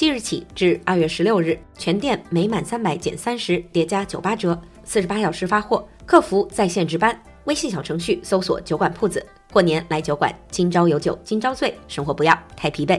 [0.00, 7.14] 即日起至二月十六日，全店每满三百减三十，叠加九八折，四十八小时发货，客服在线值班。
[7.44, 9.22] 微信小程序搜索“酒馆铺子”，
[9.52, 12.98] 过年来酒馆，今朝有酒今朝醉，生活不要太疲惫。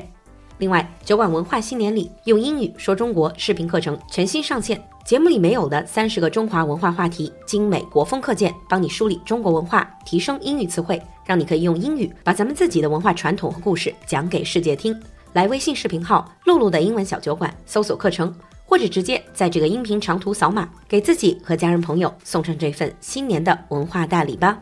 [0.60, 14.96] 另外，酒馆文化新年礼用英语说中国视频课程全新上线，节目里没有的三十个中华文化话题，精美国风课件，帮你梳理中国文化，提升英语词汇，让你可以用英语把咱们自己的文化传统和故事讲给世界听。
[15.34, 18.36] 来微信视频号“璐璐的英文小酒馆”搜索课程，
[18.66, 24.60] 或者直接在这个音频长图扫码，给自己和家人朋友送上这份新年的文化大礼吧。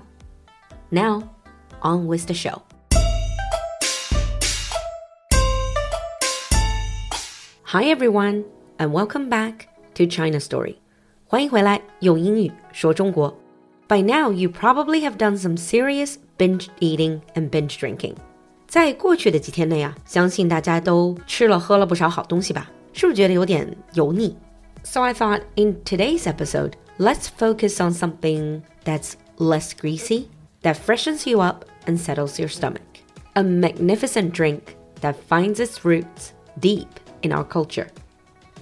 [0.89, 1.23] Now,
[1.81, 2.59] on with the show.
[7.64, 8.44] Hi everyone,
[8.78, 9.61] and welcome back
[9.95, 10.76] to China Story.
[11.26, 13.36] 欢迎回来，用英语说中国。
[13.88, 18.14] By now, you probably have done some serious binge eating and binge drinking.
[18.70, 22.70] 在过去的几天内啊，相信大家都吃了喝了不少好东西吧？
[22.94, 24.38] 是不是觉得有点油腻
[24.84, 30.26] ？So I thought in today's episode, let's focus on something that's less greasy,
[30.61, 32.84] that freshens you up and settles your stomach.
[33.34, 34.61] A magnificent drink
[35.02, 36.30] that finds its roots
[36.61, 36.86] deep
[37.22, 37.88] in our culture.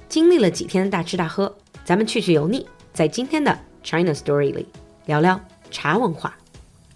[0.07, 4.69] 经历了几天大吃大喝，咱们去去油腻，在今天的 China Story 里
[5.05, 5.37] 聊聊
[5.69, 6.37] 茶文化。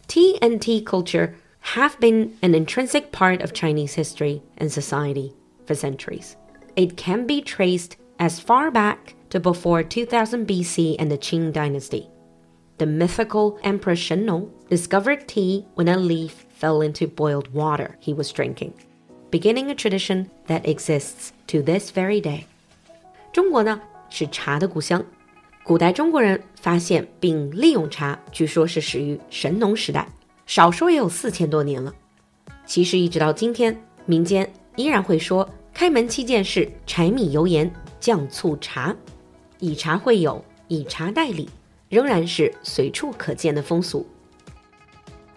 [0.07, 0.39] Tea
[0.85, 5.32] culture have been an intrinsic part of Chinese history and society
[5.66, 6.36] for centuries.
[6.76, 12.08] It can be traced as far back to before 2000 BC and the Qing dynasty.
[12.78, 18.32] The mythical Emperor Shennong discovered tea when a leaf fell into boiled water he was
[18.32, 18.74] drinking
[19.30, 22.44] beginning a tradition that exists to this very day.
[23.32, 25.04] 中国呢是茶的故乡，
[25.64, 30.08] 古代中国人发现并利用茶，据说是始于神农时代，
[30.50, 31.92] 少说也有四千多年了。
[32.64, 38.94] 其实一直到今天，民间依然会说开门七件事：柴米油盐酱醋茶，
[39.58, 41.48] 以茶会友，以茶代礼，
[41.88, 44.06] 仍然是随处可见的风俗。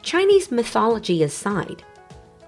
[0.04, 1.80] Chinese mythology aside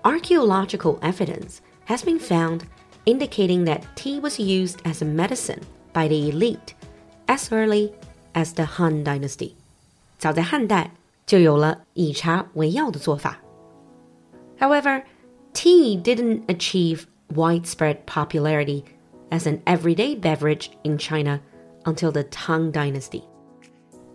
[0.04, 2.62] archaeological evidence has been found
[3.06, 5.60] indicating that tea was used as a medicine
[5.94, 6.74] by the elite
[7.28, 7.92] as early
[8.34, 9.52] as the Han Dynasty.
[10.18, 10.94] 早在汉代
[11.26, 13.40] 就有了以茶为药的做法。
[14.60, 15.04] However,
[15.54, 18.84] tea didn't achieve widespread popularity
[19.30, 21.40] as an everyday beverage in China
[21.84, 23.24] until the Tang Dynasty.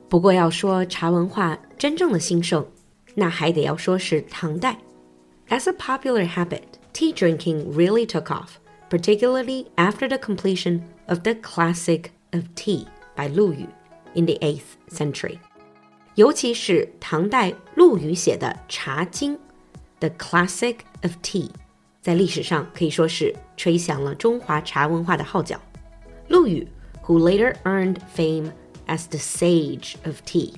[0.08, 2.64] 不过要说茶文化真正的兴盛，
[3.14, 4.78] 那还得要说是唐代。
[5.48, 8.58] as a popular habit, tea drinking really took off,
[8.90, 13.68] particularly after the completion of the Classic of Tea by Lu Yu
[14.14, 15.38] in the 8th century.
[16.20, 19.34] 尤其是唐代陆羽写的《茶经》，
[20.00, 21.50] The Classic of Tea，
[22.00, 25.60] 在历史上可以说是吹响了中华茶文化的号角。
[26.28, 26.66] 陆羽，
[27.04, 28.50] who later earned fame
[28.86, 30.54] as the Sage of Tea,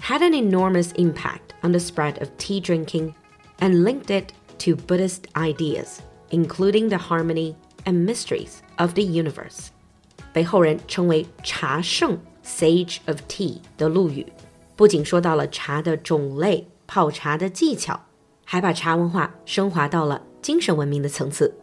[0.00, 3.14] had an enormous impact on the spread of tea drinking
[3.58, 6.00] and linked it to Buddhist ideas,
[6.30, 9.68] including the harmony and mysteries of the universe.
[10.32, 14.26] 被后人称为茶圣 （Sage of Tea） 的陆羽，
[14.76, 18.00] 不仅说到了茶的种类、泡茶的技巧，
[18.44, 21.54] 还把茶文化升华到了精神文明的层次。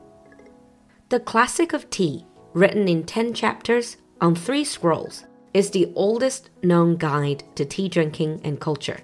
[1.09, 5.22] The Classic of Tea, written in 10 chapters on three scrolls,
[5.53, 8.98] is the oldest known guide to tea drinking and culture.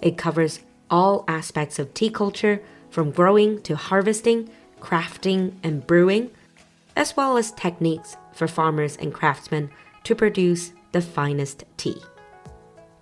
[0.00, 0.58] It covers
[0.88, 4.48] all aspects of tea culture, from growing to harvesting,
[4.80, 6.30] crafting, and brewing,
[6.96, 9.70] as well as techniques for farmers and craftsmen
[10.04, 12.00] to produce the finest tea.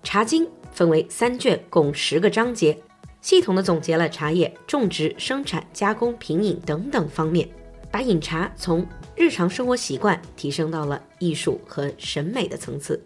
[0.02, 2.78] 茶经分为三卷，共十个章节，
[3.20, 7.49] 系统的总结了茶叶种植、生产、加工、品饮等等方面，
[7.90, 8.87] 把饮茶从
[9.17, 13.02] 日常生活习惯提升到了艺术和审美的层次。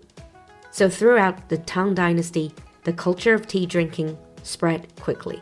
[0.72, 2.50] So throughout the Tang Dynasty,
[2.84, 5.40] the culture of tea drinking spread quickly.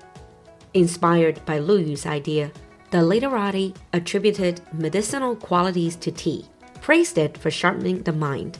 [0.75, 2.51] Inspired by Lu Yu's idea,
[2.91, 6.45] the literati attributed medicinal qualities to tea,
[6.81, 8.59] praised it for sharpening the mind.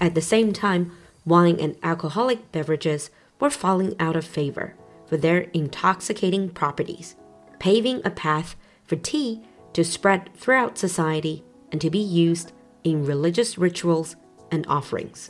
[0.00, 0.92] At the same time,
[1.24, 3.08] wine and alcoholic beverages
[3.38, 4.74] were falling out of favor
[5.08, 7.14] for their intoxicating properties,
[7.58, 8.54] paving a path
[8.86, 9.40] for tea
[9.72, 12.48] to spread throughout society and to be used
[12.82, 14.12] in religious rituals
[14.50, 15.28] and offerings.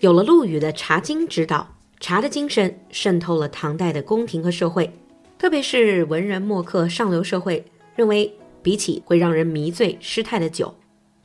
[0.00, 4.92] 有了陆羽的《茶经》指导，茶的精神渗透了唐代的宫廷和社会，
[5.38, 10.74] 特别是文人墨客上流社会认为，比起会让人迷醉失态的酒，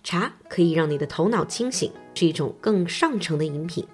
[0.03, 3.85] 茶可以让你的头脑清醒， 是一种更上乘的饮品。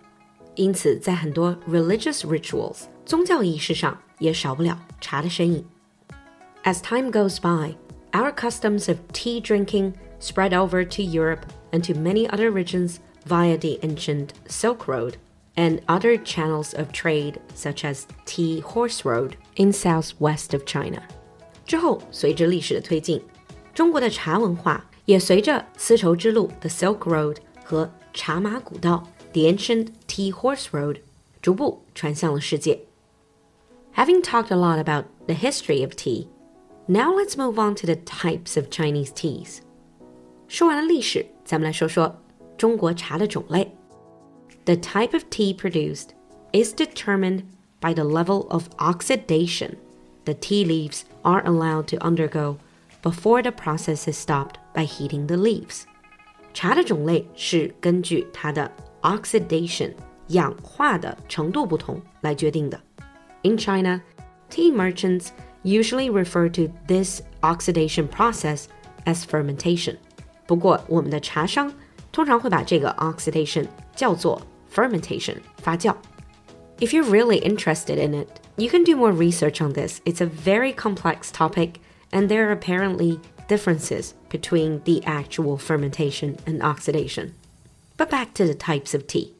[0.55, 5.65] 因此，在很多 religious rituals 宗教仪式上也少不了茶的身影。
[6.63, 7.75] As time goes by,
[8.11, 11.41] our customs of tea drinking spread over to Europe
[11.71, 15.15] and to many other regions via the ancient Silk Road
[15.55, 21.01] and other channels of trade, such as Tea Horse Road in southwest of China.
[21.65, 23.21] 之后，随着历史的推进，
[23.73, 31.01] 中国的茶文化也随着丝绸之路的 Silk Road 和 茶马古道 the ancient Tea Horse Road
[31.41, 32.79] 逐步传向了世界。
[33.95, 36.27] Having talked a lot about the history of tea,
[36.87, 39.59] now let's move on to the types of Chinese teas.
[40.47, 42.19] 说完了历史，咱们来说说
[42.57, 43.71] 中国茶的种类。
[44.65, 46.09] The type of tea produced
[46.53, 47.43] is determined
[47.79, 49.75] by the level of oxidation
[50.25, 52.57] the tea leaves are allowed to undergo
[53.01, 55.85] before the process is stopped by heating the leaves.
[56.53, 58.71] 茶的种类是根据它的
[59.01, 59.93] oxidation
[60.27, 62.79] 氧化的程度不同来决定的。
[63.43, 64.01] In China,
[64.49, 65.29] tea merchants
[65.63, 68.65] usually refer to this oxidation process
[69.05, 69.97] as fermentation.
[70.45, 71.73] 不过，我们的茶商
[72.11, 73.65] 通常会把这个 oxidation
[73.95, 74.41] 叫做
[74.73, 75.95] fermentation 发酵。
[76.79, 79.99] If you're really interested in it, you can do more research on this.
[80.05, 81.75] It's a very complex topic,
[82.11, 87.33] and there are apparently differences between the actual fermentation and oxidation.
[87.97, 89.33] But back to the types of tea.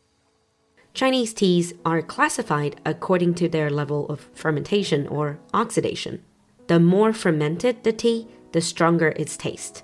[0.94, 6.20] Chinese teas are classified according to their level of fermentation or oxidation.
[6.68, 9.84] The more fermented the tea, the stronger its taste.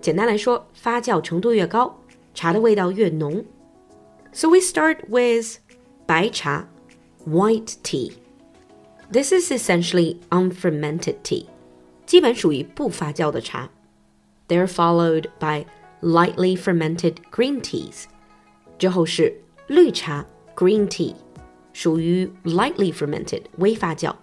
[0.00, 1.98] 简单来说，发酵程度越高，
[2.34, 3.44] 茶的味道越浓。
[4.32, 5.58] So we start with
[6.06, 6.68] 白茶
[7.26, 8.12] white tea.
[9.10, 11.46] This is essentially unfermented tea.
[12.08, 13.68] 基本属于不发酵的茶.
[14.48, 15.66] They're followed by
[16.02, 18.04] lightly fermented green teas.
[18.78, 21.14] 之后是绿茶 green tea，
[21.72, 24.14] 属于 lightly fermented 微发酵，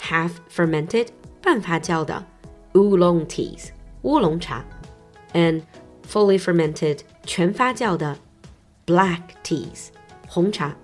[0.00, 1.08] half fermented
[1.42, 2.24] 半发酵的
[2.72, 3.68] oolong teas
[4.02, 4.64] 乌龙茶，
[5.34, 5.62] and
[6.08, 8.16] fully fermented 全发酵的
[8.86, 9.88] black teas
[10.26, 10.74] 红茶。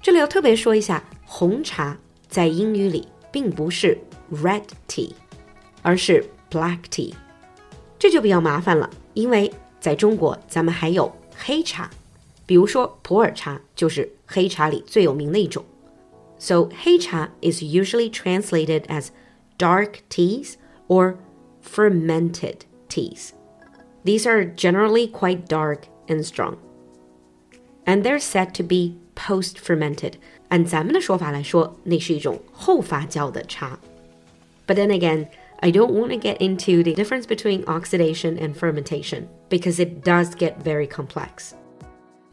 [0.00, 1.98] 这里要特别说一下，红茶
[2.28, 3.98] 在英语里并不是
[4.32, 5.12] red tea，
[5.84, 7.14] 而是 black tea，
[7.98, 11.90] 这就比较麻烦了，因为在中国咱们还有黑茶，
[12.46, 15.64] 比如说普洱茶就是黑茶里最有名的一种。
[16.38, 19.08] So 黑茶 is usually translated as
[19.58, 20.54] dark teas
[20.88, 21.16] or
[21.62, 23.30] fermented teas.
[24.04, 26.56] These are generally quite dark and strong.
[27.84, 30.14] And they're said to be post fermented。
[30.48, 33.78] 按咱们的说法来说，那是一种后发酵的茶。
[34.66, 35.28] But then again,
[35.61, 40.35] I don't want to get into the difference between oxidation and fermentation because it does
[40.35, 41.55] get very complex.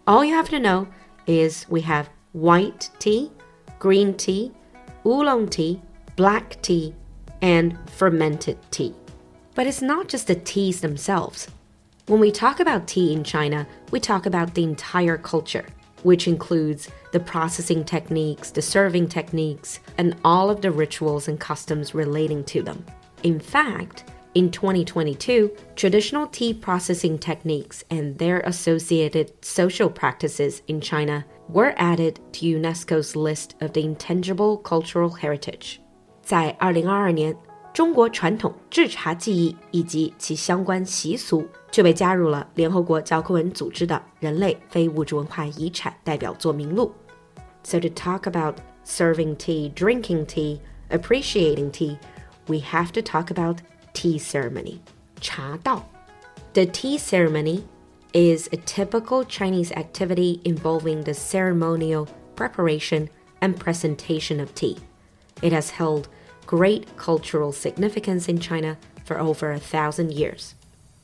[0.06, 0.88] All you have to know
[1.26, 3.30] is we have white tea,
[3.78, 4.52] green tea,
[5.06, 5.80] oolong tea,
[6.16, 6.94] black tea,
[7.40, 8.94] and fermented tea.
[9.54, 11.48] But it's not just the teas themselves.
[12.06, 15.66] When we talk about tea in China, we talk about the entire culture
[16.02, 21.94] which includes the processing techniques, the serving techniques, and all of the rituals and customs
[21.94, 22.84] relating to them.
[23.23, 31.23] In fact, in 2022, traditional tea processing techniques and their associated social practices in China
[31.49, 35.79] were added to UNESCO's list of the intangible cultural heritage.
[36.21, 37.35] 在2022年，
[37.73, 46.91] 中国传统制茶技艺以及其相关习俗就被加入了联合国教科文组织的人类非物质文化遗产代表作名录。
[47.63, 50.59] So to talk about serving tea, drinking tea,
[50.89, 51.97] appreciating tea,
[52.47, 53.57] we have to talk about
[53.93, 54.79] tea ceremony.
[55.19, 55.83] 茶道.
[56.53, 57.63] The tea ceremony
[58.13, 63.09] is a typical Chinese activity involving the ceremonial preparation
[63.41, 64.77] and presentation of tea.
[65.41, 66.07] It has held
[66.45, 70.51] great cultural significance in China for over a thousand years.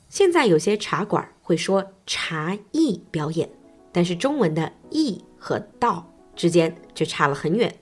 [0.09, 3.49] 现在有些茶馆会说茶艺表演，
[3.91, 7.75] 但是中文的艺和道之间就差了很远。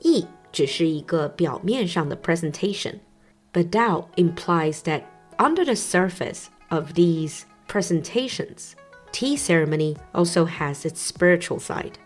[0.00, 5.02] 艺 只是一个表面上的 presentation，but Dao implies that
[5.38, 8.74] under the surface of these presentations,
[9.12, 11.98] tea ceremony also has its spiritual side.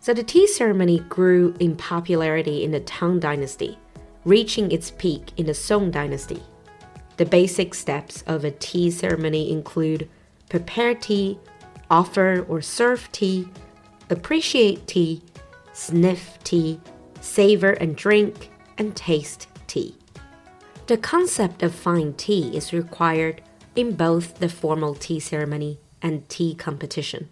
[0.00, 3.78] So the tea ceremony grew in popularity in the Tang Dynasty,
[4.24, 6.42] reaching its peak in the Song Dynasty.
[7.16, 10.08] The basic steps of a tea ceremony include
[10.48, 11.38] prepare tea,
[11.90, 13.48] offer or serve tea,
[14.10, 15.22] appreciate tea,
[15.72, 16.80] sniff tea,
[17.20, 19.94] savor and drink, and taste tea.
[20.86, 23.36] The concept of fine tea is required
[23.74, 27.28] in both the formal tea ceremony and tea competition.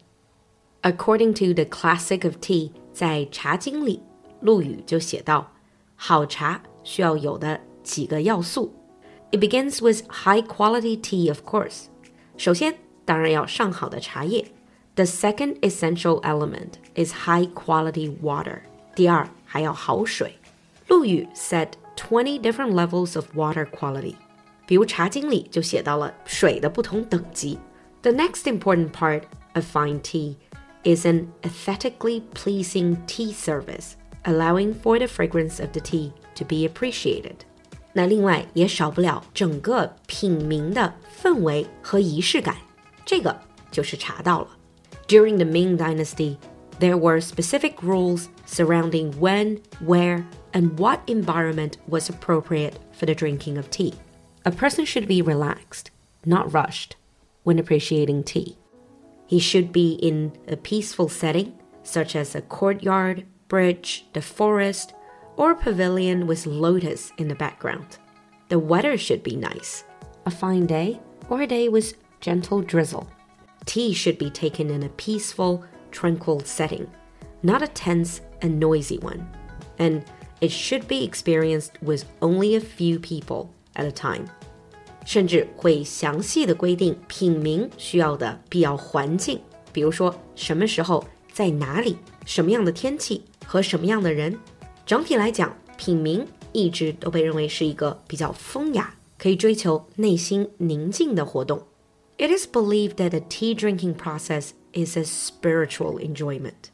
[0.82, 4.00] According to the classic of tea, 在《茶经》里，
[4.40, 5.52] 陆羽就写道：“
[5.94, 8.74] 好茶需要有的几个要素。”
[9.30, 11.84] It begins with high quality tea, of course.
[12.36, 12.74] 首先，
[13.04, 14.46] 当然要上好的茶叶。
[14.94, 18.60] The second essential element is high quality water.
[18.94, 20.36] 第二， 还要好水。
[20.88, 24.14] 陆羽 said twenty different levels of water quality.
[24.66, 27.58] 比如《茶经》里就写到了水的不同等级。
[28.02, 29.22] The next important part
[29.54, 30.36] of fine tea
[30.84, 33.92] is an aesthetically pleasing tea service,
[34.24, 37.36] allowing for the fragrance of the tea to be appreciated.
[37.92, 42.56] 那另外也少不了整个品茗的氛围和仪式感，
[43.04, 43.38] 这个
[43.70, 44.48] 就是茶道了。
[45.06, 46.36] During the Ming Dynasty,
[46.79, 53.57] there were specific rules surrounding when, where, and what environment was appropriate for the drinking
[53.57, 53.93] of tea.
[54.45, 55.91] A person should be relaxed,
[56.25, 56.95] not rushed,
[57.43, 58.57] when appreciating tea.
[59.25, 64.93] He should be in a peaceful setting, such as a courtyard, bridge, the forest,
[65.35, 67.97] or a pavilion with lotus in the background.
[68.49, 69.83] The weather should be nice,
[70.25, 73.07] a fine day, or a day with gentle drizzle.
[73.65, 75.65] Tea should be taken in a peaceful,
[75.96, 76.86] tranquil setting,
[77.42, 79.20] not a tense and noisy one.
[79.78, 80.02] And
[80.40, 84.26] it should be experienced with only a few people at a time.
[85.04, 89.40] 甚至会详细的规定品茗需要的必要环境，
[89.72, 94.38] 比如说什么时候、在哪里、什么样的天气和什么样的人。
[94.86, 101.66] 整体来讲，品茗一直都被认为是一个比较风雅、可以追求内心宁静的活动。
[102.18, 106.70] It is believed that the tea drinking process is a spiritual enjoyment,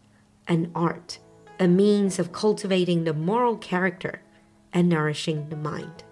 [0.47, 1.19] an art,
[1.59, 4.23] a means of cultivating the moral character
[4.73, 6.05] and nourishing the mind.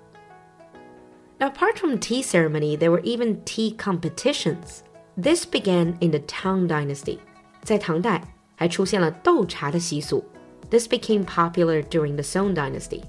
[1.39, 4.83] Now, apart from tea ceremony, there were even tea competitions.
[5.17, 7.19] This began in the Tang Dynasty.
[7.63, 8.23] 在唐代
[8.55, 10.25] 还出现了斗茶的习俗。
[10.71, 13.05] this became popular during the Song Dynasty.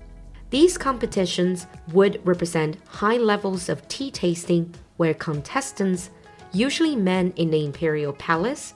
[0.50, 6.10] These competitions would represent high levels of tea tasting where contestants,
[6.52, 8.74] usually men in the imperial palace,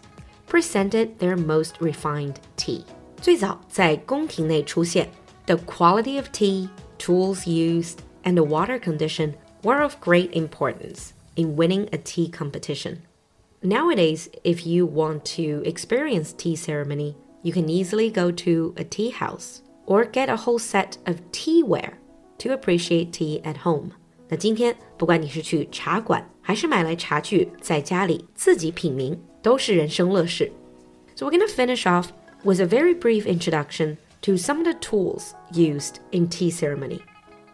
[0.48, 2.84] presented their most refined tea.
[3.22, 5.10] 最早在宫廷内出现,
[5.46, 11.56] the quality of tea, tools used, and the water condition were of great importance in
[11.56, 12.98] winning a tea competition.
[13.64, 19.12] Nowadays, if you want to experience tea ceremony, you can easily go to a tea
[19.12, 21.94] house or get a whole set of teaware
[22.40, 23.92] to appreciate tea at home.
[24.30, 30.52] 那今天不管你是去茶馆 还是买来茶具在家里自己品茗，都是人生乐事。
[31.16, 32.08] So we're gonna finish off
[32.44, 37.02] with a very brief introduction to some of the tools used in tea ceremony.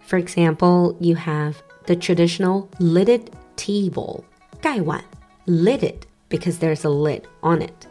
[0.07, 3.23] For example, you have the traditional lidded
[3.55, 4.23] tea bowl,
[4.61, 5.03] 盖碗
[5.45, 7.87] lidded because there's a lid on it.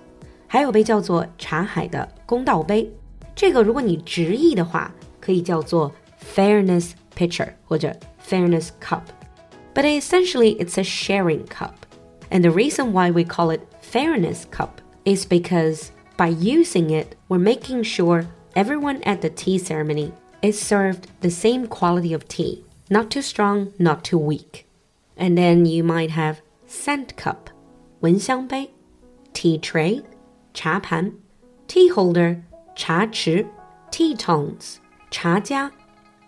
[0.46, 2.90] 还有被叫做茶海的公道杯，
[3.34, 5.92] 这个如果你直译的话，可以叫做
[6.34, 7.94] fairness pitcher 或者
[8.26, 9.02] fairness cup。
[9.73, 11.85] but essentially it's a sharing cup.
[12.29, 17.39] And the reason why we call it fairness cup is because by using it, we're
[17.39, 18.25] making sure
[18.55, 23.73] everyone at the tea ceremony is served the same quality of tea, not too strong,
[23.79, 24.67] not too weak.
[25.17, 27.49] And then you might have scent cup,
[28.01, 28.69] 闻香杯,
[29.33, 30.03] tea tray,
[30.53, 31.13] 茶盘,
[31.67, 32.41] tea holder,
[32.75, 33.47] 茶匙,
[33.91, 34.79] tea tongs,
[35.11, 35.69] 茶夹,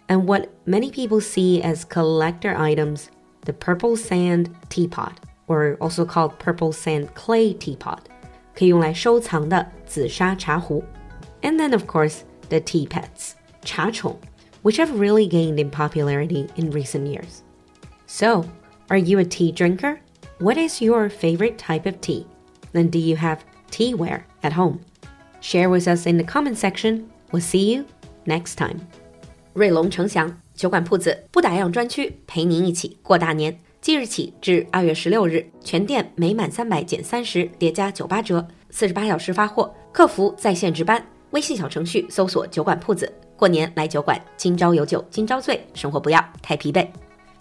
[0.08, 3.10] and what many people see as collector items
[3.43, 8.01] the purple sand teapot, or also called purple sand clay teapot，
[8.55, 10.85] 可以用来收藏的紫砂茶壶，
[11.43, 14.19] and then of course the tea pets，茶宠，
[14.63, 17.43] which have really gained in popularity in recent years.
[18.07, 18.45] So,
[18.89, 19.99] are you a tea drinker?
[20.39, 22.27] What is your favorite type of tea?
[22.73, 23.39] Then do you have
[23.71, 24.81] teaware at home.
[25.41, 27.11] Share with us in the comment section.
[27.33, 27.85] We'll see you
[28.27, 28.81] next time.
[29.55, 33.58] 瑞龙城祥 酒馆铺子不打烊专区，陪您一起过大年。
[33.82, 41.06] 即日起至二月十六日，全店每满三百减三十，叠加九八折，四十八小时发货，客服在线值班。
[41.32, 46.88] 微信小程序搜索“酒馆铺子”，过年来酒馆，今朝有酒今朝醉，生活不要太疲惫。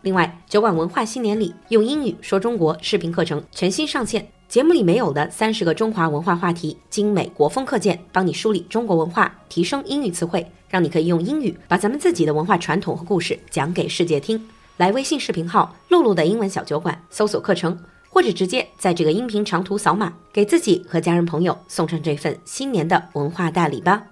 [0.01, 4.27] 另外，酒馆文化新年礼用英语说中国视频课程全新上线。
[4.53, 14.47] 节目里没有的三十个中华文化话题，精美国风课件，帮你梳理中国文化，提升英语词汇，让你可以用英语把咱们自己的文化传统和故事讲给世界听。
[14.77, 17.79] 来微信视频号“露露的英文小酒馆”，搜索课程，
[18.11, 24.03] 或者直接在这个音频长图扫码，给自己和家人朋友送上这份新年的文化大礼吧。